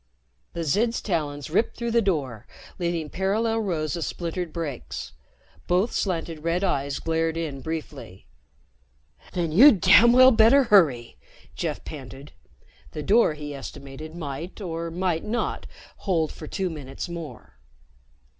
[0.53, 2.47] The Zid's talons ripped through the door,
[2.79, 5.13] leaving parallel rows of splintered breaks.
[5.67, 8.25] Both slanted red eyes glared in briefly.
[9.33, 11.17] "Then you'd damn well better hurry,"
[11.55, 12.31] Jeff panted.
[12.93, 15.67] The door, he estimated, might or might not
[15.97, 17.59] hold for two minutes more.